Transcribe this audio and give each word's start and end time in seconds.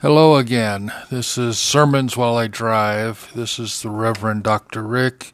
Hello 0.00 0.36
again. 0.36 0.92
This 1.10 1.36
is 1.36 1.58
Sermons 1.58 2.16
While 2.16 2.36
I 2.36 2.46
Drive. 2.46 3.32
This 3.34 3.58
is 3.58 3.82
the 3.82 3.90
Reverend 3.90 4.44
Dr. 4.44 4.84
Rick, 4.84 5.32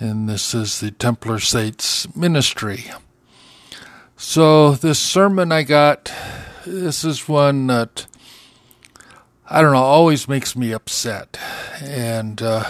and 0.00 0.28
this 0.28 0.54
is 0.54 0.80
the 0.80 0.90
Templar 0.90 1.38
Saints 1.38 2.12
Ministry. 2.16 2.86
So, 4.16 4.72
this 4.72 4.98
sermon 4.98 5.52
I 5.52 5.62
got, 5.62 6.12
this 6.66 7.04
is 7.04 7.28
one 7.28 7.68
that, 7.68 8.06
I 9.48 9.62
don't 9.62 9.72
know, 9.72 9.78
always 9.78 10.26
makes 10.26 10.56
me 10.56 10.72
upset. 10.72 11.38
And, 11.80 12.42
uh, 12.42 12.64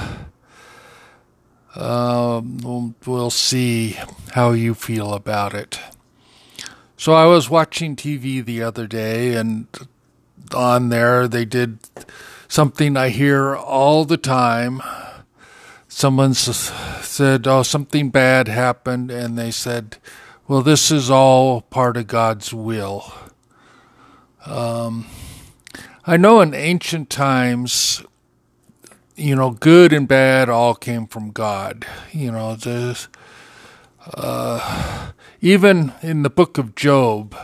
um, 1.77 2.95
we'll 3.07 3.30
see 3.30 3.98
how 4.33 4.51
you 4.51 4.75
feel 4.75 5.14
about 5.14 5.55
it. 5.55 5.80
So 6.98 7.14
I 7.14 7.25
was 7.25 7.48
watching 7.48 7.96
TV 7.96 8.45
the 8.45 8.62
other 8.62 8.87
day, 8.87 9.35
and 9.35 9.67
on 10.55 10.89
there. 10.89 11.29
They 11.29 11.45
did 11.45 11.79
something 12.49 12.96
I 12.96 13.08
hear 13.08 13.54
all 13.54 14.04
the 14.04 14.17
time. 14.17 14.82
Someone 15.89 16.35
said, 16.35 17.46
Oh, 17.46 17.62
something 17.62 18.11
bad 18.11 18.49
happened, 18.49 19.11
and 19.11 19.39
they 19.39 19.50
said, 19.50 19.96
Well, 20.46 20.62
this 20.62 20.90
is 20.90 21.11
all 21.11 21.62
part 21.62 21.96
of 21.96 22.07
God's 22.07 22.53
will. 22.53 23.12
Um, 24.45 25.07
I 26.07 26.17
know 26.17 26.40
in 26.40 26.54
ancient 26.54 27.11
times, 27.11 28.03
you 29.17 29.34
know, 29.34 29.50
good 29.50 29.93
and 29.93 30.07
bad 30.07 30.48
all 30.48 30.75
came 30.75 31.07
from 31.07 31.31
God. 31.31 31.87
You 32.12 32.31
know, 32.31 32.55
there's, 32.55 33.09
uh, 34.14 35.11
even 35.41 35.95
in 36.03 36.23
the 36.23 36.31
book 36.31 36.59
of 36.59 36.75
Job, 36.75 37.34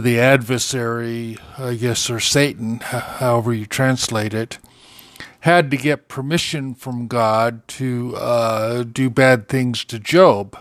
the 0.00 0.18
adversary, 0.18 1.38
I 1.58 1.74
guess, 1.74 2.08
or 2.10 2.20
Satan, 2.20 2.78
however 2.80 3.52
you 3.52 3.66
translate 3.66 4.34
it, 4.34 4.58
had 5.40 5.70
to 5.70 5.76
get 5.76 6.08
permission 6.08 6.74
from 6.74 7.08
God 7.08 7.66
to 7.68 8.14
uh, 8.16 8.84
do 8.84 9.10
bad 9.10 9.48
things 9.48 9.84
to 9.86 9.98
Job. 9.98 10.56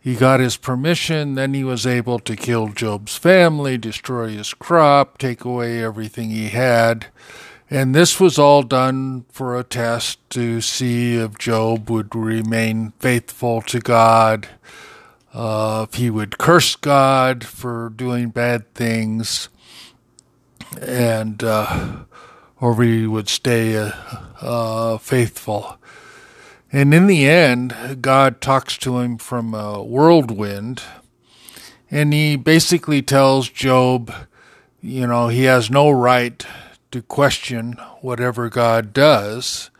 He 0.00 0.16
got 0.16 0.40
his 0.40 0.56
permission, 0.56 1.34
then 1.34 1.54
he 1.54 1.64
was 1.64 1.86
able 1.86 2.18
to 2.20 2.36
kill 2.36 2.68
Job's 2.68 3.16
family, 3.16 3.78
destroy 3.78 4.30
his 4.30 4.52
crop, 4.52 5.16
take 5.16 5.44
away 5.44 5.82
everything 5.82 6.30
he 6.30 6.48
had. 6.48 7.06
And 7.70 7.94
this 7.94 8.20
was 8.20 8.38
all 8.38 8.62
done 8.62 9.24
for 9.30 9.58
a 9.58 9.64
test 9.64 10.18
to 10.30 10.60
see 10.60 11.16
if 11.16 11.38
Job 11.38 11.88
would 11.88 12.14
remain 12.14 12.92
faithful 12.98 13.62
to 13.62 13.80
God 13.80 14.48
uh, 15.34 15.86
if 15.88 15.96
he 15.96 16.08
would 16.10 16.38
curse 16.38 16.76
God 16.76 17.44
for 17.44 17.92
doing 17.94 18.30
bad 18.30 18.72
things, 18.72 19.48
and 20.80 21.42
uh, 21.42 21.96
or 22.60 22.82
he 22.82 23.06
would 23.06 23.28
stay 23.28 23.76
uh, 23.76 23.90
uh, 24.40 24.98
faithful. 24.98 25.76
And 26.72 26.94
in 26.94 27.08
the 27.08 27.26
end, 27.28 27.98
God 28.00 28.40
talks 28.40 28.78
to 28.78 28.98
him 28.98 29.18
from 29.18 29.54
a 29.54 29.82
whirlwind, 29.82 30.82
and 31.90 32.12
he 32.12 32.36
basically 32.36 33.02
tells 33.02 33.48
Job, 33.48 34.12
you 34.80 35.06
know, 35.06 35.28
he 35.28 35.44
has 35.44 35.70
no 35.70 35.90
right 35.90 36.44
to 36.92 37.02
question 37.02 37.72
whatever 38.00 38.48
God 38.48 38.92
does, 38.92 39.70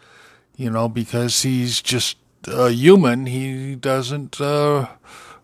you 0.56 0.68
know, 0.68 0.89
because 0.89 1.42
he's 1.42 1.80
just 1.80 2.16
a 2.46 2.70
human. 2.70 3.27
He 3.27 3.77
doesn't 3.77 4.41
uh, 4.41 4.89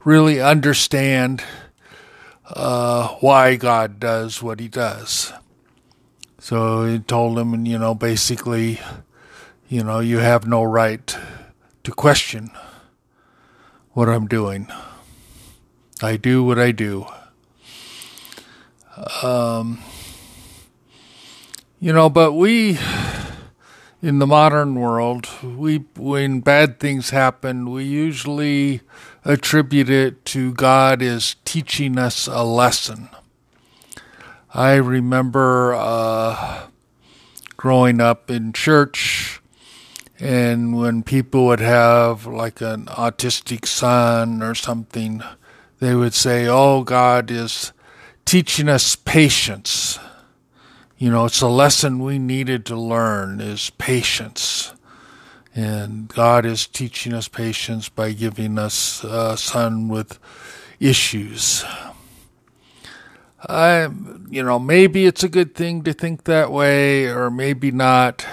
really 0.05 0.41
understand 0.41 1.43
uh, 2.47 3.09
why 3.21 3.57
God 3.57 4.01
does 4.01 4.43
what 4.43 4.61
he 4.61 4.69
does. 4.69 5.33
So 6.39 6.85
he 6.87 6.99
told 6.99 7.39
him, 7.39 7.67
you 7.67 7.79
know, 7.79 7.95
basically, 7.95 8.81
you 9.69 9.85
know, 9.85 10.01
you 10.01 10.19
have 10.19 10.47
no 10.47 10.63
right 10.63 11.17
to 11.85 11.93
question 11.93 12.51
what 13.93 14.09
I'm 14.09 14.27
doing. 14.27 14.71
I 16.03 16.17
do 16.17 16.43
what 16.43 16.59
I 16.59 16.73
do. 16.73 17.07
Um, 19.23 19.83
you 21.79 21.93
know, 21.93 22.09
but 22.09 22.33
we 22.33 22.79
in 24.03 24.19
the 24.19 24.27
modern 24.27 24.77
world, 24.77 25.29
we 25.43 25.85
when 25.97 26.41
bad 26.41 26.81
things 26.81 27.11
happen, 27.11 27.71
we 27.71 27.85
usually 27.85 28.81
attribute 29.25 29.91
it 29.91 30.25
to 30.27 30.55
God 30.55 31.03
is 31.03 31.37
teaching 31.45 31.99
us 31.99 32.27
a 32.27 32.43
lesson. 32.43 33.11
I 34.55 34.75
remember 34.77 35.75
uh, 35.75 36.69
growing 37.57 38.01
up 38.01 38.31
in 38.31 38.53
church, 38.53 39.41
and 40.19 40.77
when 40.77 41.03
people 41.03 41.47
would 41.47 41.61
have 41.61 42.27
like 42.27 42.61
an 42.63 42.87
autistic 42.87 43.67
son 43.67 44.43
or 44.43 44.55
something, 44.55 45.23
they 45.79 45.95
would 45.95 46.15
say, 46.15 46.47
"Oh, 46.47 46.85
God 46.85 47.31
is 47.31 47.73
teaching 48.25 48.69
us 48.69 48.97
patience." 48.97 49.99
You 51.01 51.11
know, 51.11 51.25
it's 51.25 51.41
a 51.41 51.49
lesson 51.49 52.05
we 52.05 52.19
needed 52.19 52.67
to 52.67 52.77
learn 52.77 53.41
is 53.41 53.71
patience. 53.79 54.75
And 55.55 56.09
God 56.09 56.45
is 56.45 56.67
teaching 56.67 57.15
us 57.15 57.27
patience 57.27 57.89
by 57.89 58.13
giving 58.13 58.59
us 58.59 59.03
a 59.03 59.39
son 59.39 59.89
with 59.89 60.19
issues. 60.79 61.65
I, 63.49 63.89
you 64.29 64.43
know, 64.43 64.59
maybe 64.59 65.07
it's 65.07 65.23
a 65.23 65.31
good 65.31 65.55
thing 65.55 65.85
to 65.85 65.95
think 65.95 66.25
that 66.25 66.53
way, 66.53 67.07
or 67.07 67.31
maybe 67.31 67.71
not. 67.71 68.27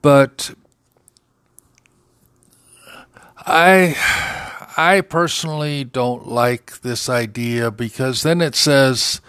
But 0.00 0.54
I, 3.36 3.94
I 4.78 5.02
personally 5.02 5.84
don't 5.84 6.28
like 6.28 6.80
this 6.80 7.10
idea 7.10 7.70
because 7.70 8.22
then 8.22 8.40
it 8.40 8.54
says 8.54 9.20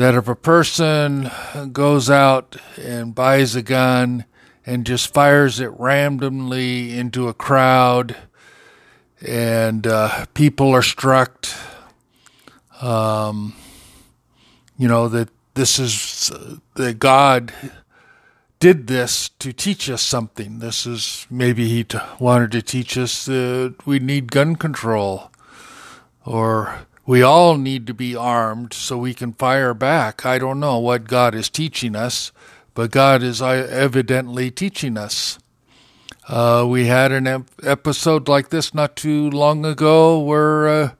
that 0.00 0.14
if 0.14 0.28
a 0.28 0.34
person 0.34 1.30
goes 1.72 2.08
out 2.08 2.56
and 2.78 3.14
buys 3.14 3.54
a 3.54 3.60
gun 3.60 4.24
and 4.64 4.86
just 4.86 5.12
fires 5.12 5.60
it 5.60 5.70
randomly 5.78 6.96
into 6.96 7.28
a 7.28 7.34
crowd 7.34 8.16
and 9.20 9.86
uh, 9.86 10.24
people 10.32 10.70
are 10.70 10.80
struck, 10.80 11.46
um, 12.80 13.54
you 14.78 14.88
know, 14.88 15.06
that 15.06 15.28
this 15.52 15.78
is 15.78 16.32
that 16.76 16.98
God 16.98 17.52
did 18.58 18.86
this 18.86 19.28
to 19.38 19.52
teach 19.52 19.90
us 19.90 20.00
something. 20.00 20.60
This 20.60 20.86
is 20.86 21.26
maybe 21.28 21.68
He 21.68 21.84
t- 21.84 21.98
wanted 22.18 22.52
to 22.52 22.62
teach 22.62 22.96
us 22.96 23.26
that 23.26 23.74
we 23.84 23.98
need 23.98 24.32
gun 24.32 24.56
control 24.56 25.30
or 26.24 26.86
we 27.10 27.22
all 27.22 27.56
need 27.56 27.88
to 27.88 27.92
be 27.92 28.14
armed 28.14 28.72
so 28.72 28.96
we 28.96 29.12
can 29.12 29.32
fire 29.32 29.74
back. 29.74 30.24
I 30.24 30.38
don't 30.38 30.60
know 30.60 30.78
what 30.78 31.08
God 31.08 31.34
is 31.34 31.50
teaching 31.50 31.96
us, 31.96 32.30
but 32.72 32.92
God 32.92 33.20
is 33.20 33.42
uh, 33.42 33.66
evidently 33.68 34.52
teaching 34.52 34.96
us. 34.96 35.36
Uh, 36.28 36.64
we 36.68 36.86
had 36.86 37.10
an 37.10 37.46
episode 37.64 38.28
like 38.28 38.50
this 38.50 38.72
not 38.72 38.94
too 38.94 39.28
long 39.28 39.64
ago 39.64 40.20
where 40.20 40.68
uh, 40.68 40.90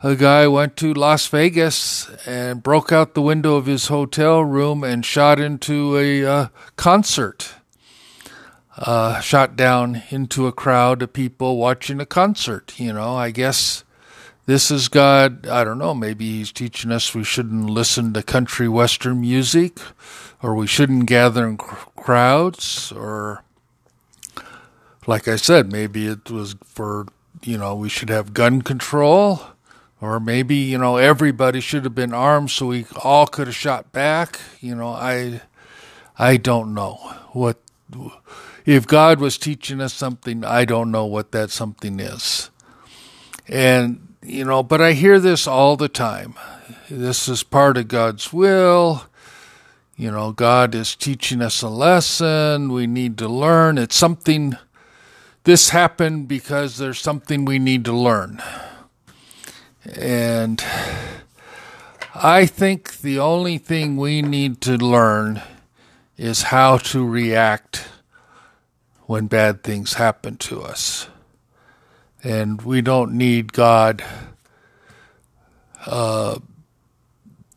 a 0.00 0.14
guy 0.14 0.46
went 0.46 0.76
to 0.76 0.94
Las 0.94 1.26
Vegas 1.26 2.08
and 2.24 2.62
broke 2.62 2.92
out 2.92 3.14
the 3.14 3.20
window 3.20 3.56
of 3.56 3.66
his 3.66 3.88
hotel 3.88 4.44
room 4.44 4.84
and 4.84 5.04
shot 5.04 5.40
into 5.40 5.98
a 5.98 6.24
uh, 6.24 6.46
concert. 6.76 7.54
Uh, 8.78 9.18
shot 9.18 9.56
down 9.56 10.04
into 10.10 10.46
a 10.46 10.52
crowd 10.52 11.02
of 11.02 11.12
people 11.12 11.56
watching 11.56 12.00
a 12.00 12.06
concert. 12.06 12.78
You 12.78 12.92
know, 12.92 13.16
I 13.16 13.32
guess 13.32 13.82
this 14.52 14.70
is 14.70 14.88
God. 14.88 15.46
I 15.46 15.64
don't 15.64 15.78
know. 15.78 15.94
Maybe 15.94 16.30
He's 16.30 16.52
teaching 16.52 16.92
us 16.92 17.14
we 17.14 17.24
shouldn't 17.24 17.70
listen 17.70 18.12
to 18.12 18.22
country 18.22 18.68
western 18.68 19.22
music, 19.22 19.78
or 20.42 20.54
we 20.54 20.66
shouldn't 20.66 21.06
gather 21.06 21.48
in 21.48 21.56
crowds, 21.56 22.92
or 22.92 23.42
like 25.06 25.26
I 25.26 25.36
said, 25.36 25.72
maybe 25.72 26.06
it 26.06 26.30
was 26.30 26.54
for 26.64 27.06
you 27.42 27.56
know 27.56 27.74
we 27.74 27.88
should 27.88 28.10
have 28.10 28.34
gun 28.34 28.60
control, 28.60 29.40
or 30.02 30.20
maybe 30.20 30.56
you 30.56 30.76
know 30.76 30.98
everybody 30.98 31.60
should 31.60 31.84
have 31.84 31.94
been 31.94 32.12
armed 32.12 32.50
so 32.50 32.66
we 32.66 32.84
all 33.02 33.26
could 33.26 33.46
have 33.46 33.56
shot 33.56 33.90
back. 33.90 34.38
You 34.60 34.74
know, 34.74 34.88
I 34.88 35.40
I 36.18 36.36
don't 36.36 36.74
know 36.74 36.96
what 37.32 37.56
if 38.66 38.86
God 38.86 39.18
was 39.18 39.38
teaching 39.38 39.80
us 39.80 39.94
something. 39.94 40.44
I 40.44 40.66
don't 40.66 40.90
know 40.90 41.06
what 41.06 41.32
that 41.32 41.50
something 41.50 41.98
is, 42.00 42.50
and 43.48 44.11
you 44.22 44.44
know, 44.44 44.62
but 44.62 44.80
I 44.80 44.92
hear 44.92 45.18
this 45.18 45.46
all 45.46 45.76
the 45.76 45.88
time. 45.88 46.34
This 46.88 47.28
is 47.28 47.42
part 47.42 47.76
of 47.76 47.88
God's 47.88 48.32
will. 48.32 49.04
You 49.96 50.10
know, 50.10 50.32
God 50.32 50.74
is 50.74 50.96
teaching 50.96 51.42
us 51.42 51.62
a 51.62 51.68
lesson. 51.68 52.72
We 52.72 52.86
need 52.86 53.18
to 53.18 53.28
learn. 53.28 53.78
It's 53.78 53.96
something, 53.96 54.56
this 55.44 55.70
happened 55.70 56.28
because 56.28 56.78
there's 56.78 57.00
something 57.00 57.44
we 57.44 57.58
need 57.58 57.84
to 57.86 57.92
learn. 57.92 58.42
And 59.96 60.62
I 62.14 62.46
think 62.46 63.00
the 63.00 63.18
only 63.18 63.58
thing 63.58 63.96
we 63.96 64.22
need 64.22 64.60
to 64.62 64.76
learn 64.76 65.42
is 66.16 66.42
how 66.42 66.78
to 66.78 67.06
react 67.06 67.88
when 69.06 69.26
bad 69.26 69.62
things 69.62 69.94
happen 69.94 70.36
to 70.36 70.62
us. 70.62 71.08
And 72.22 72.62
we 72.62 72.82
don't 72.82 73.12
need 73.12 73.52
God 73.52 74.04
uh, 75.86 76.38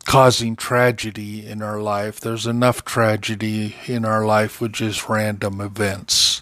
causing 0.06 0.56
tragedy 0.56 1.46
in 1.46 1.62
our 1.62 1.80
life. 1.82 2.20
There's 2.20 2.48
enough 2.48 2.86
tragedy 2.86 3.76
in 3.88 4.06
our 4.06 4.26
life 4.26 4.62
with 4.62 4.74
just 4.74 5.10
random 5.10 5.62
events. 5.62 6.42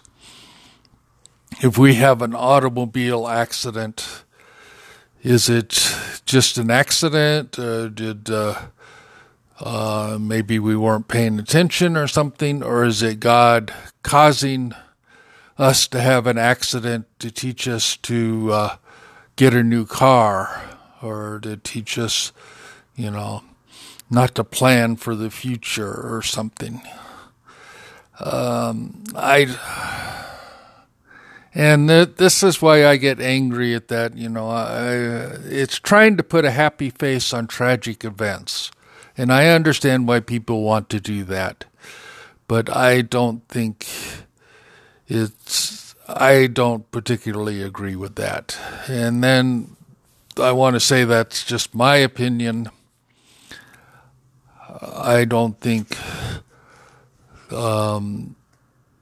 If 1.62 1.78
we 1.78 1.94
have 1.94 2.22
an 2.22 2.34
automobile 2.34 3.28
accident, 3.28 4.24
is 5.22 5.48
it 5.48 5.94
just 6.26 6.58
an 6.58 6.70
accident? 6.70 7.58
Uh, 7.58 7.88
did 7.88 8.28
uh, 8.28 8.60
uh, 9.60 10.18
maybe 10.20 10.58
we 10.58 10.76
weren't 10.76 11.08
paying 11.08 11.38
attention 11.38 11.96
or 11.96 12.06
something? 12.06 12.62
Or 12.62 12.84
is 12.84 13.02
it 13.02 13.20
God 13.20 13.72
causing 14.02 14.74
us 15.58 15.86
to 15.88 16.00
have 16.00 16.26
an 16.26 16.38
accident 16.38 17.06
to 17.20 17.30
teach 17.30 17.68
us 17.68 17.96
to 17.98 18.52
uh, 18.52 18.76
get 19.36 19.54
a 19.54 19.62
new 19.62 19.86
car 19.86 20.78
or 21.02 21.38
to 21.42 21.56
teach 21.56 21.98
us, 21.98 22.32
you 22.96 23.10
know, 23.10 23.42
not 24.10 24.34
to 24.34 24.44
plan 24.44 24.96
for 24.96 25.14
the 25.14 25.30
future 25.30 25.92
or 25.92 26.22
something? 26.22 26.82
Um, 28.20 29.04
I 29.14 29.46
and 31.54 31.88
th- 31.88 32.16
this 32.16 32.42
is 32.42 32.60
why 32.60 32.86
I 32.86 32.96
get 32.96 33.20
angry 33.20 33.74
at 33.74 33.88
that. 33.88 34.16
You 34.16 34.28
know, 34.28 34.48
I, 34.48 34.88
it's 35.44 35.78
trying 35.78 36.16
to 36.16 36.24
put 36.24 36.44
a 36.44 36.50
happy 36.50 36.90
face 36.90 37.32
on 37.32 37.46
tragic 37.46 38.04
events. 38.04 38.72
And 39.16 39.32
I 39.32 39.48
understand 39.48 40.08
why 40.08 40.18
people 40.18 40.62
want 40.62 40.88
to 40.90 41.00
do 41.00 41.22
that. 41.24 41.64
But 42.48 42.68
I 42.74 43.02
don't 43.02 43.46
think 43.48 43.86
it's, 45.08 45.94
I 46.08 46.46
don't 46.46 46.90
particularly 46.90 47.62
agree 47.62 47.96
with 47.96 48.16
that. 48.16 48.58
And 48.88 49.22
then 49.22 49.76
I 50.38 50.52
want 50.52 50.74
to 50.74 50.80
say 50.80 51.04
that's 51.04 51.44
just 51.44 51.74
my 51.74 51.96
opinion. 51.96 52.70
I 54.82 55.24
don't 55.24 55.58
think 55.60 55.96
um, 57.52 58.36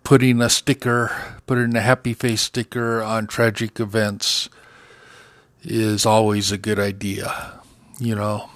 putting 0.04 0.40
a 0.40 0.50
sticker, 0.50 1.40
putting 1.46 1.74
a 1.76 1.80
happy 1.80 2.14
face 2.14 2.42
sticker 2.42 3.02
on 3.02 3.26
tragic 3.26 3.80
events 3.80 4.48
is 5.62 6.04
always 6.04 6.52
a 6.52 6.58
good 6.58 6.78
idea. 6.78 7.60
You 7.98 8.14
know, 8.14 8.50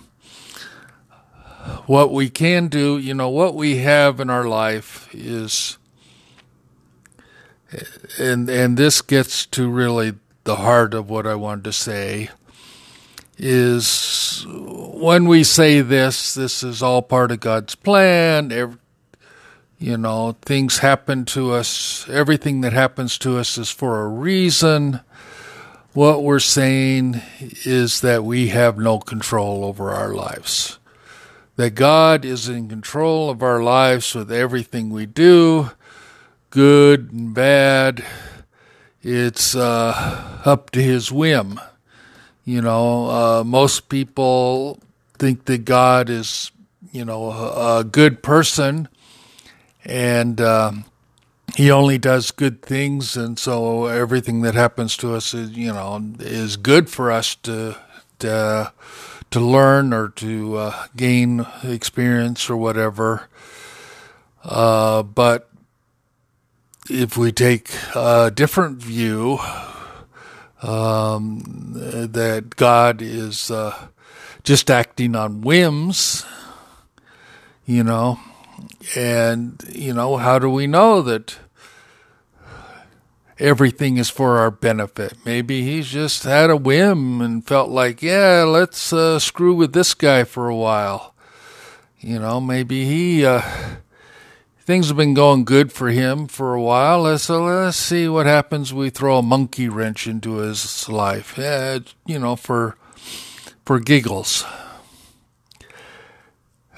what 1.86 2.12
we 2.12 2.28
can 2.28 2.68
do, 2.68 2.98
you 2.98 3.14
know, 3.14 3.28
what 3.28 3.54
we 3.54 3.78
have 3.78 4.20
in 4.20 4.28
our 4.30 4.44
life 4.44 5.08
is, 5.14 5.78
and 8.18 8.48
and 8.48 8.76
this 8.76 9.02
gets 9.02 9.46
to 9.46 9.68
really 9.68 10.14
the 10.44 10.56
heart 10.56 10.94
of 10.94 11.10
what 11.10 11.26
I 11.26 11.34
wanted 11.34 11.64
to 11.64 11.72
say 11.72 12.30
is 13.38 14.46
when 14.48 15.26
we 15.26 15.44
say 15.44 15.80
this, 15.80 16.34
this 16.34 16.62
is 16.62 16.82
all 16.82 17.02
part 17.02 17.30
of 17.30 17.40
God's 17.40 17.74
plan. 17.74 18.50
Every, 18.50 18.78
you 19.78 19.98
know, 19.98 20.36
things 20.42 20.78
happen 20.78 21.24
to 21.26 21.52
us. 21.52 22.08
Everything 22.08 22.62
that 22.62 22.72
happens 22.72 23.18
to 23.18 23.36
us 23.36 23.58
is 23.58 23.70
for 23.70 24.00
a 24.02 24.08
reason. 24.08 25.00
What 25.92 26.22
we're 26.22 26.38
saying 26.38 27.20
is 27.64 28.00
that 28.00 28.24
we 28.24 28.48
have 28.48 28.78
no 28.78 28.98
control 28.98 29.64
over 29.64 29.92
our 29.92 30.14
lives. 30.14 30.78
That 31.56 31.70
God 31.70 32.24
is 32.24 32.48
in 32.48 32.68
control 32.68 33.30
of 33.30 33.42
our 33.42 33.62
lives 33.62 34.14
with 34.14 34.30
everything 34.30 34.90
we 34.90 35.06
do, 35.06 35.70
good 36.56 37.12
and 37.12 37.34
bad. 37.34 38.02
It's 39.02 39.54
uh, 39.54 40.40
up 40.42 40.70
to 40.70 40.82
His 40.82 41.12
whim. 41.12 41.60
You 42.46 42.62
know, 42.62 43.10
uh, 43.10 43.44
most 43.44 43.90
people 43.90 44.78
think 45.18 45.44
that 45.44 45.66
God 45.66 46.08
is, 46.08 46.50
you 46.92 47.04
know, 47.04 47.30
a, 47.30 47.80
a 47.80 47.84
good 47.84 48.22
person 48.22 48.88
and 49.84 50.40
um, 50.40 50.86
he 51.56 51.70
only 51.70 51.98
does 51.98 52.30
good 52.30 52.62
things, 52.62 53.18
and 53.18 53.38
so 53.38 53.84
everything 53.86 54.40
that 54.40 54.54
happens 54.54 54.96
to 54.96 55.14
us 55.14 55.34
is, 55.34 55.50
you 55.50 55.74
know, 55.74 56.14
is 56.20 56.56
good 56.56 56.88
for 56.88 57.12
us 57.12 57.34
to 57.36 57.76
to 58.20 58.72
to 59.30 59.40
learn 59.40 59.92
or 59.92 60.08
to 60.08 60.56
uh, 60.56 60.86
gain 60.96 61.46
experience 61.62 62.48
or 62.48 62.56
whatever. 62.56 63.28
Uh, 64.42 65.02
but 65.02 65.50
if 66.90 67.16
we 67.16 67.32
take 67.32 67.70
a 67.94 68.30
different 68.34 68.78
view, 68.78 69.38
um, 70.62 71.42
that 71.74 72.56
God 72.56 73.02
is 73.02 73.50
uh, 73.50 73.88
just 74.42 74.70
acting 74.70 75.14
on 75.14 75.42
whims, 75.42 76.24
you 77.64 77.82
know, 77.82 78.18
and, 78.96 79.62
you 79.72 79.92
know, 79.92 80.16
how 80.16 80.38
do 80.38 80.48
we 80.48 80.66
know 80.66 81.02
that 81.02 81.38
everything 83.38 83.96
is 83.98 84.08
for 84.08 84.38
our 84.38 84.50
benefit? 84.50 85.14
Maybe 85.24 85.62
he's 85.62 85.88
just 85.88 86.24
had 86.24 86.50
a 86.50 86.56
whim 86.56 87.20
and 87.20 87.46
felt 87.46 87.70
like, 87.70 88.02
yeah, 88.02 88.44
let's 88.46 88.92
uh, 88.92 89.18
screw 89.18 89.54
with 89.54 89.72
this 89.72 89.94
guy 89.94 90.24
for 90.24 90.48
a 90.48 90.56
while. 90.56 91.14
You 91.98 92.18
know, 92.18 92.40
maybe 92.40 92.84
he, 92.84 93.26
uh, 93.26 93.42
things 94.66 94.88
have 94.88 94.96
been 94.96 95.14
going 95.14 95.44
good 95.44 95.72
for 95.72 95.88
him 95.88 96.26
for 96.26 96.52
a 96.52 96.60
while. 96.60 97.16
So 97.18 97.44
let's 97.44 97.78
see 97.78 98.08
what 98.08 98.26
happens. 98.26 98.74
We 98.74 98.90
throw 98.90 99.18
a 99.18 99.22
monkey 99.22 99.68
wrench 99.68 100.06
into 100.06 100.36
his 100.36 100.88
life. 100.88 101.38
Yeah, 101.38 101.78
you 102.04 102.18
know, 102.18 102.36
for, 102.36 102.76
for 103.64 103.80
giggles 103.80 104.44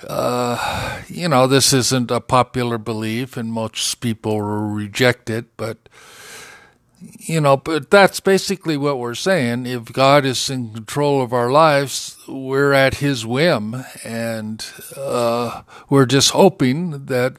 uh, 0.06 1.02
you 1.08 1.28
know, 1.28 1.46
this 1.46 1.72
isn't 1.72 2.10
a 2.10 2.20
popular 2.20 2.78
belief, 2.78 3.36
and 3.36 3.52
most 3.52 4.00
people 4.00 4.40
reject 4.42 5.30
it. 5.30 5.56
But 5.56 5.88
you 7.00 7.40
know, 7.40 7.56
but 7.56 7.90
that's 7.90 8.20
basically 8.20 8.76
what 8.76 8.98
we're 8.98 9.14
saying. 9.14 9.66
If 9.66 9.92
God 9.92 10.24
is 10.24 10.50
in 10.50 10.72
control 10.72 11.22
of 11.22 11.32
our 11.32 11.50
lives, 11.50 12.16
we're 12.28 12.72
at 12.72 12.94
His 12.94 13.26
whim, 13.26 13.84
and 14.04 14.64
uh, 14.96 15.62
we're 15.88 16.06
just 16.06 16.30
hoping 16.30 17.06
that 17.06 17.36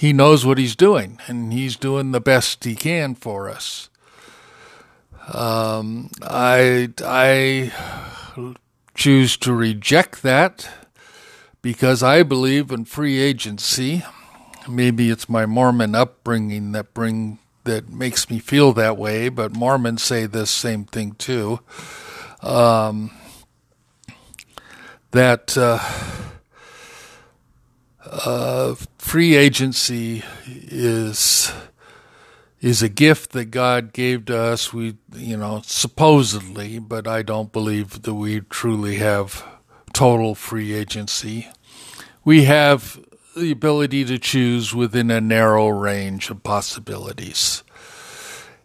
He 0.00 0.14
knows 0.14 0.46
what 0.46 0.56
He's 0.56 0.74
doing, 0.74 1.18
and 1.26 1.52
He's 1.52 1.76
doing 1.76 2.12
the 2.12 2.22
best 2.22 2.64
He 2.64 2.74
can 2.74 3.14
for 3.14 3.50
us. 3.50 3.90
Um, 5.34 6.08
I 6.22 6.88
I 7.04 7.70
choose 8.94 9.36
to 9.36 9.52
reject 9.52 10.22
that 10.22 10.70
because 11.60 12.02
I 12.02 12.22
believe 12.22 12.70
in 12.70 12.86
free 12.86 13.18
agency. 13.18 14.02
Maybe 14.66 15.10
it's 15.10 15.28
my 15.28 15.44
Mormon 15.44 15.94
upbringing 15.94 16.72
that 16.72 16.94
bring 16.94 17.38
that 17.64 17.90
makes 17.90 18.30
me 18.30 18.38
feel 18.38 18.72
that 18.72 18.96
way, 18.96 19.28
but 19.28 19.54
Mormons 19.54 20.02
say 20.02 20.24
this 20.24 20.50
same 20.50 20.86
thing 20.86 21.12
too. 21.12 21.60
Um, 22.42 23.10
that 25.10 25.58
uh, 25.58 25.78
free 28.98 29.36
agency 29.36 30.22
is 30.46 31.52
is 32.60 32.82
a 32.82 32.88
gift 32.88 33.32
that 33.32 33.46
God 33.46 33.92
gave 33.92 34.26
to 34.26 34.36
us. 34.36 34.72
We, 34.72 34.96
you 35.14 35.36
know, 35.36 35.62
supposedly, 35.64 36.78
but 36.78 37.06
I 37.06 37.22
don't 37.22 37.52
believe 37.52 38.02
that 38.02 38.14
we 38.14 38.40
truly 38.42 38.96
have 38.96 39.44
total 39.92 40.34
free 40.34 40.74
agency. 40.74 41.48
We 42.24 42.44
have 42.44 43.02
the 43.34 43.50
ability 43.50 44.04
to 44.06 44.18
choose 44.18 44.74
within 44.74 45.10
a 45.10 45.20
narrow 45.20 45.68
range 45.68 46.28
of 46.30 46.42
possibilities. 46.42 47.62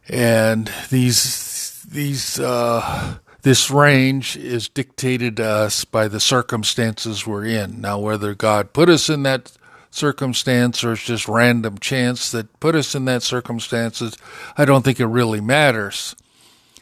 And 0.09 0.69
these, 0.89 1.83
these, 1.89 2.39
uh, 2.39 3.19
this 3.45 3.69
range 3.69 4.35
is 4.35 4.67
dictated 4.67 5.37
to 5.37 5.45
us 5.45 5.85
by 5.85 6.07
the 6.07 6.19
circumstances 6.19 7.27
we're 7.27 7.45
in. 7.45 7.79
Now, 7.79 7.99
whether 7.99 8.33
God 8.33 8.73
put 8.73 8.89
us 8.89 9.07
in 9.07 9.21
that 9.21 9.51
circumstance 9.91 10.83
or 10.83 10.93
it's 10.93 11.03
just 11.03 11.27
random 11.27 11.77
chance 11.77 12.31
that 12.31 12.59
put 12.59 12.73
us 12.73 12.95
in 12.95 13.05
that 13.05 13.21
circumstances, 13.21 14.17
I 14.57 14.65
don't 14.65 14.81
think 14.81 14.99
it 14.99 15.05
really 15.05 15.41
matters. 15.41 16.15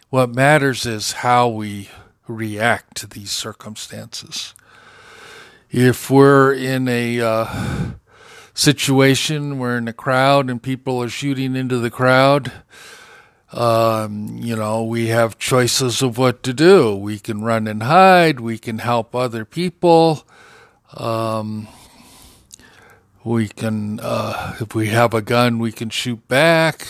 What 0.09 0.33
matters 0.33 0.85
is 0.85 1.11
how 1.11 1.49
we 1.49 1.89
react 2.29 2.95
to 2.95 3.07
these 3.07 3.33
circumstances. 3.33 4.53
If 5.69 6.09
we're 6.09 6.53
in 6.53 6.87
a 6.87 7.19
uh, 7.19 7.91
situation, 8.53 9.59
we're 9.59 9.79
in 9.79 9.89
a 9.89 9.93
crowd 9.93 10.49
and 10.49 10.63
people 10.63 11.03
are 11.03 11.09
shooting 11.09 11.57
into 11.57 11.79
the 11.79 11.91
crowd, 11.91 12.53
Um, 13.53 14.37
you 14.37 14.55
know, 14.55 14.83
we 14.83 15.07
have 15.09 15.37
choices 15.37 16.01
of 16.01 16.17
what 16.17 16.41
to 16.43 16.53
do. 16.53 16.95
We 16.95 17.19
can 17.19 17.43
run 17.43 17.67
and 17.67 17.83
hide. 17.83 18.39
We 18.39 18.57
can 18.57 18.79
help 18.79 19.13
other 19.13 19.45
people. 19.45 20.25
Um, 20.97 21.67
we 23.23 23.47
can, 23.47 23.99
uh, 24.01 24.55
if 24.59 24.73
we 24.73 24.87
have 24.87 25.13
a 25.13 25.21
gun, 25.21 25.59
we 25.59 25.71
can 25.71 25.91
shoot 25.91 26.27
back. 26.27 26.87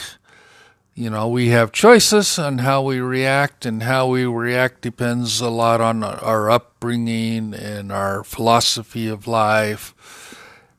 You 0.96 1.10
know, 1.10 1.28
we 1.28 1.50
have 1.50 1.72
choices 1.74 2.40
on 2.40 2.60
how 2.60 2.84
we 2.84 3.00
react, 3.00 3.66
and 3.66 3.84
how 3.84 4.08
we 4.08 4.26
react 4.26 4.82
depends 4.82 5.42
a 5.42 5.50
lot 5.50 5.82
on 5.82 6.04
our 6.04 6.50
upbringing 6.50 7.54
and 7.54 7.92
our 7.92 8.24
philosophy 8.24 9.08
of 9.08 9.28
life 9.28 9.94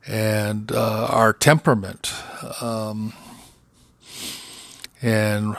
and 0.07 0.71
uh, 0.71 1.07
our 1.11 1.33
temperament. 1.33 2.13
Um, 2.61 3.13
and 5.01 5.55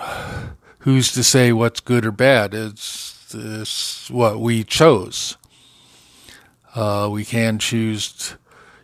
who's 0.87 1.11
to 1.11 1.25
say 1.25 1.53
what's 1.53 1.81
good 1.81 2.07
or 2.07 2.13
bad? 2.13 2.55
It's, 2.55 3.35
it's 3.35 4.09
what 4.09 4.39
we 4.39 4.63
chose. 4.63 5.37
Uh, 6.77 7.09
we 7.11 7.25
can 7.25 7.59
choose, 7.59 8.37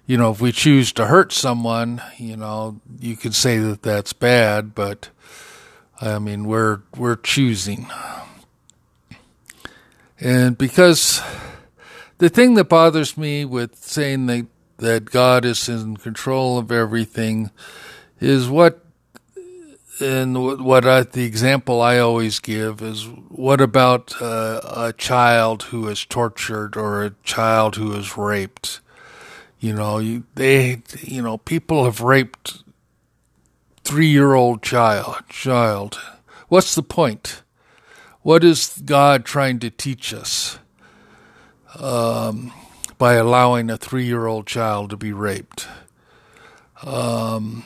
you 0.05 0.17
know, 0.17 0.33
if 0.33 0.41
we 0.41 0.51
choose 0.51 0.91
to 0.95 1.07
hurt 1.07 1.33
someone, 1.33 2.03
you 2.19 2.37
know, 2.37 2.81
you 2.99 3.17
could 3.17 3.37
say 3.37 3.59
that 3.59 3.83
that's 3.83 4.13
bad, 4.13 4.75
but 4.75 5.11
I 6.01 6.19
mean, 6.19 6.45
we're 6.49 6.81
we're 6.97 7.15
choosing, 7.15 7.87
and 10.19 10.59
because 10.59 11.23
the 12.19 12.29
thing 12.29 12.55
that 12.55 12.65
bothers 12.65 13.17
me 13.17 13.45
with 13.45 13.77
saying 13.77 14.27
that 14.27 14.47
that 14.79 15.05
God 15.05 15.45
is 15.45 15.69
in 15.69 15.97
control 15.99 16.59
of 16.59 16.73
everything 16.73 17.53
is 18.19 18.49
what 18.49 18.82
and 20.03 20.65
what 20.65 20.87
I, 20.87 21.03
the 21.03 21.25
example 21.25 21.81
I 21.81 21.99
always 21.99 22.41
give 22.41 22.83
is 22.83 23.05
what 23.29 23.61
about 23.61 24.21
uh, 24.21 24.61
a 24.65 24.93
child 24.93 25.65
who 25.65 25.89
is 25.89 26.05
tortured 26.05 26.77
or 26.77 27.03
a 27.03 27.15
child 27.23 27.77
who 27.77 27.95
is 27.95 28.17
raped? 28.19 28.81
You 29.61 29.73
know, 29.75 29.99
you, 29.99 30.25
they, 30.35 30.83
you 31.01 31.23
know, 31.23 31.39
people 31.39 31.85
have 31.85 32.01
raped 32.01 32.65
three-year-old 33.85 34.63
child. 34.63 35.23
Child, 35.29 36.01
what's 36.49 36.75
the 36.75 36.83
point? 36.83 37.43
What 38.23 38.45
is 38.45 38.81
God 38.85 39.25
trying 39.25 39.61
to 39.61 39.71
teach 39.71 40.13
us 40.13 40.59
um, 41.79 42.53
by 42.99 43.15
allowing 43.15 43.71
a 43.71 43.77
three-year-old 43.77 44.47
child 44.47 44.91
to 44.91 44.97
be 44.97 45.13
raped? 45.13 45.67
Um, 46.85 47.65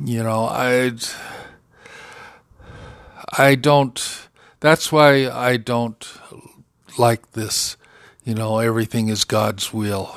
you 0.00 0.22
know, 0.22 0.44
I 0.44 0.92
I 3.36 3.54
don't 3.54 4.28
that's 4.60 4.92
why 4.92 5.28
I 5.28 5.56
don't 5.56 6.06
like 6.98 7.32
this, 7.32 7.76
you 8.24 8.34
know, 8.34 8.58
everything 8.58 9.08
is 9.08 9.24
God's 9.24 9.72
will. 9.72 10.16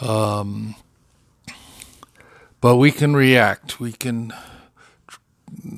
Um 0.00 0.74
but 2.60 2.76
we 2.76 2.90
can 2.90 3.14
react. 3.14 3.78
We 3.78 3.92
can 3.92 4.32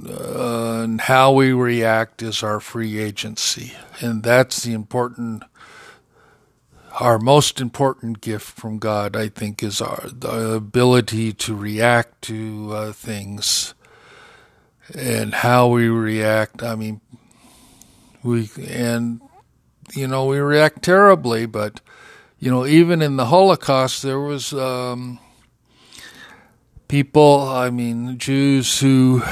uh, 0.08 0.82
and 0.82 1.00
how 1.02 1.32
we 1.32 1.52
react 1.52 2.22
is 2.22 2.42
our 2.42 2.60
free 2.60 2.98
agency. 2.98 3.72
And 4.00 4.22
that's 4.22 4.62
the 4.62 4.72
important 4.72 5.42
our 6.98 7.18
most 7.18 7.60
important 7.60 8.20
gift 8.20 8.58
from 8.58 8.78
God, 8.78 9.16
I 9.16 9.28
think, 9.28 9.62
is 9.62 9.80
our 9.80 10.08
the 10.12 10.54
ability 10.54 11.32
to 11.34 11.54
react 11.54 12.22
to 12.22 12.70
uh, 12.72 12.92
things 12.92 13.74
and 14.94 15.34
how 15.34 15.68
we 15.68 15.88
react. 15.88 16.62
I 16.62 16.74
mean, 16.74 17.00
we 18.22 18.50
and 18.68 19.20
you 19.94 20.06
know 20.06 20.26
we 20.26 20.38
react 20.38 20.82
terribly, 20.82 21.46
but 21.46 21.80
you 22.38 22.50
know 22.50 22.66
even 22.66 23.02
in 23.02 23.16
the 23.16 23.26
Holocaust 23.26 24.02
there 24.02 24.20
was 24.20 24.52
um, 24.52 25.18
people. 26.88 27.40
I 27.48 27.70
mean, 27.70 28.18
Jews 28.18 28.80
who 28.80 29.22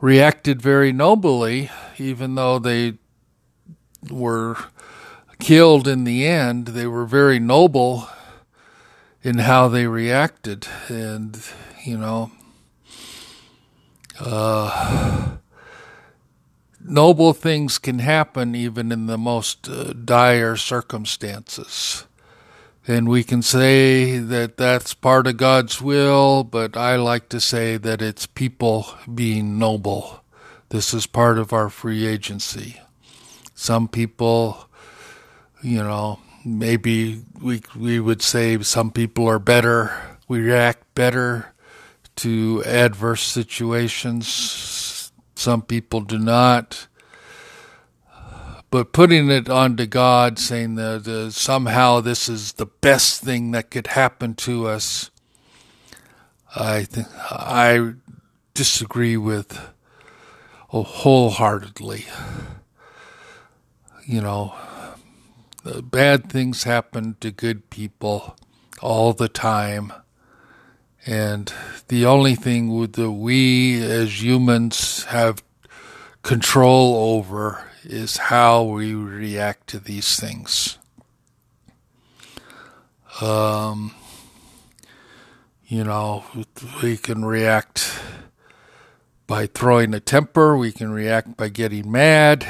reacted 0.00 0.60
very 0.60 0.92
nobly, 0.92 1.70
even 1.98 2.34
though 2.34 2.58
they 2.58 2.94
were 4.10 4.56
killed 5.38 5.86
in 5.86 6.04
the 6.04 6.26
end, 6.26 6.68
they 6.68 6.86
were 6.86 7.06
very 7.06 7.38
noble 7.38 8.08
in 9.22 9.38
how 9.38 9.68
they 9.68 9.86
reacted. 9.86 10.66
And, 10.88 11.40
you 11.84 11.98
know, 11.98 12.30
uh, 14.20 15.36
noble 16.80 17.32
things 17.32 17.78
can 17.78 18.00
happen 18.00 18.54
even 18.54 18.90
in 18.92 19.06
the 19.06 19.18
most 19.18 19.68
uh, 19.68 19.92
dire 19.92 20.56
circumstances. 20.56 22.04
And 22.86 23.06
we 23.06 23.22
can 23.22 23.42
say 23.42 24.16
that 24.16 24.56
that's 24.56 24.94
part 24.94 25.26
of 25.26 25.36
God's 25.36 25.80
will, 25.82 26.42
but 26.42 26.74
I 26.74 26.96
like 26.96 27.28
to 27.28 27.40
say 27.40 27.76
that 27.76 28.00
it's 28.00 28.24
people 28.24 28.86
being 29.14 29.58
noble. 29.58 30.24
This 30.70 30.94
is 30.94 31.06
part 31.06 31.38
of 31.38 31.52
our 31.52 31.68
free 31.68 32.06
agency. 32.06 32.80
Some 33.54 33.88
people 33.88 34.67
you 35.62 35.82
know, 35.82 36.20
maybe 36.44 37.22
we 37.40 37.62
we 37.76 38.00
would 38.00 38.22
say 38.22 38.60
some 38.62 38.90
people 38.90 39.28
are 39.28 39.38
better, 39.38 39.92
we 40.28 40.40
react 40.40 40.94
better 40.94 41.52
to 42.16 42.62
adverse 42.66 43.22
situations. 43.22 45.12
Some 45.34 45.62
people 45.62 46.00
do 46.00 46.18
not. 46.18 46.88
But 48.70 48.92
putting 48.92 49.30
it 49.30 49.48
onto 49.48 49.86
God, 49.86 50.38
saying 50.38 50.74
that 50.74 51.08
uh, 51.08 51.30
somehow 51.30 52.00
this 52.00 52.28
is 52.28 52.54
the 52.54 52.66
best 52.66 53.22
thing 53.22 53.52
that 53.52 53.70
could 53.70 53.86
happen 53.86 54.34
to 54.34 54.66
us, 54.66 55.10
I 56.54 56.82
th- 56.82 57.06
I 57.30 57.94
disagree 58.52 59.16
with 59.16 59.58
wholeheartedly. 60.68 62.04
You 64.04 64.20
know, 64.20 64.54
bad 65.64 66.30
things 66.30 66.64
happen 66.64 67.16
to 67.20 67.30
good 67.30 67.70
people 67.70 68.36
all 68.80 69.12
the 69.12 69.28
time. 69.28 69.92
And 71.06 71.52
the 71.88 72.06
only 72.06 72.34
thing 72.34 72.90
that 72.92 73.10
we 73.10 73.82
as 73.82 74.22
humans 74.22 75.04
have 75.04 75.42
control 76.22 77.16
over 77.16 77.64
is 77.84 78.16
how 78.18 78.62
we 78.62 78.94
react 78.94 79.68
to 79.68 79.78
these 79.78 80.18
things. 80.18 80.76
Um, 83.20 83.94
you 85.66 85.84
know, 85.84 86.24
we 86.82 86.96
can 86.96 87.24
react 87.24 87.98
by 89.26 89.46
throwing 89.46 89.94
a 89.94 90.00
temper, 90.00 90.56
we 90.56 90.72
can 90.72 90.90
react 90.90 91.36
by 91.36 91.48
getting 91.48 91.90
mad, 91.90 92.46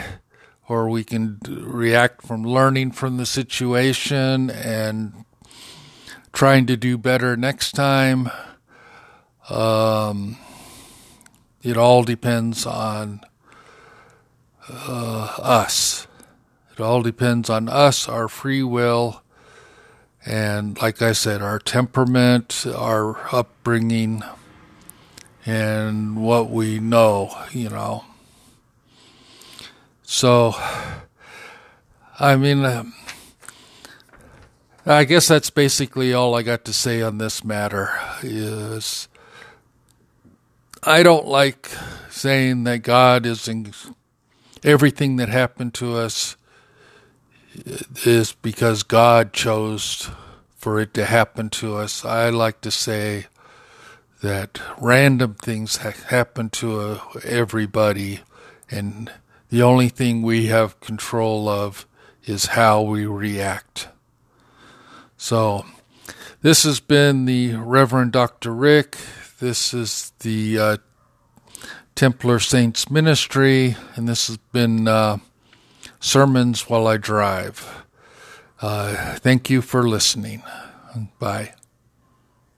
or 0.69 0.89
we 0.89 1.03
can 1.03 1.39
react 1.47 2.23
from 2.23 2.45
learning 2.45 2.93
from 2.93 3.17
the 3.17 3.27
situation 3.27 4.51
and 4.51 5.25
trying 6.33 6.67
to 6.67 6.77
do 6.77 6.99
better 6.99 7.37
next 7.37 7.73
time. 7.73 8.31
Um, 9.49 10.37
it 11.63 11.77
all 11.77 12.03
depends 12.03 12.67
on 12.67 13.23
uh, 14.69 15.35
us. 15.39 16.07
It 16.73 16.81
all 16.81 17.03
depends 17.03 17.51
on 17.51 17.69
us, 17.69 18.09
our 18.09 18.29
free 18.29 18.63
will, 18.63 19.23
and 20.25 20.81
like 20.81 21.03
I 21.03 21.13
said, 21.13 21.43
our 21.43 21.59
temperament, 21.59 22.65
our 22.73 23.35
upbringing, 23.35 24.23
and 25.45 26.23
what 26.23 26.51
we 26.51 26.79
know, 26.79 27.35
you 27.51 27.71
know. 27.71 28.05
So, 30.11 30.55
I 32.19 32.37
mean, 32.37 32.65
um, 32.65 32.95
I 34.87 35.05
guess 35.05 35.29
that's 35.29 35.51
basically 35.51 36.15
all 36.15 36.35
I 36.35 36.41
got 36.41 36.65
to 36.65 36.73
say 36.73 37.03
on 37.03 37.19
this 37.19 37.45
matter. 37.45 37.91
Is 38.23 39.07
I 40.83 41.03
don't 41.03 41.27
like 41.27 41.69
saying 42.09 42.65
that 42.65 42.79
God 42.79 43.27
is 43.27 43.47
in 43.49 43.75
everything 44.65 45.17
that 45.17 45.29
happened 45.29 45.75
to 45.75 45.97
us 45.99 46.39
is 48.07 48.33
because 48.33 48.85
God 48.85 49.35
chose 49.35 50.11
for 50.57 50.81
it 50.81 50.95
to 50.95 51.05
happen 51.05 51.51
to 51.51 51.77
us. 51.77 52.03
I 52.03 52.31
like 52.31 52.63
to 52.63 52.71
say 52.71 53.27
that 54.23 54.59
random 54.79 55.35
things 55.35 55.77
happen 55.77 56.49
to 56.49 56.81
uh, 56.81 57.01
everybody 57.25 58.21
and 58.71 59.13
the 59.51 59.63
only 59.63 59.89
thing 59.89 60.23
we 60.23 60.47
have 60.47 60.81
control 60.81 61.49
of 61.49 61.87
is 62.25 62.47
how 62.47 62.83
we 62.83 63.07
react. 63.07 63.89
So, 65.17 65.65
this 66.43 66.63
has 66.63 66.81
been 66.81 67.25
the 67.25 67.55
Reverend 67.55 68.13
Dr. 68.13 68.55
Rick. 68.55 68.97
This 69.41 69.75
is 69.75 70.13
the 70.21 70.59
uh, 70.59 70.77
Templar 71.95 72.39
Saints 72.39 72.91
Ministry, 72.91 73.77
and 73.97 74.09
this 74.09 74.29
has 74.29 74.37
been 74.53 74.87
uh, 74.87 75.19
Sermons 75.99 76.69
While 76.69 76.87
I 76.87 76.97
Drive. 76.97 77.85
Uh, 78.61 79.17
thank 79.17 79.51
you 79.51 79.63
for 79.63 79.89
listening. 79.89 80.43
Bye. 81.19 81.58